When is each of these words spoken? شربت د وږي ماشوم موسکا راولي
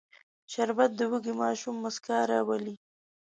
شربت 0.51 0.91
د 0.99 1.01
وږي 1.11 1.33
ماشوم 1.41 1.75
موسکا 1.83 2.17
راولي 2.31 2.75